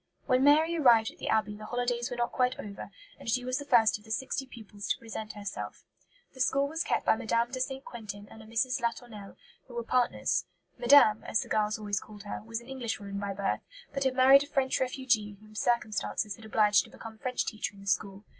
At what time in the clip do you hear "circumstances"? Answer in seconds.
15.53-16.35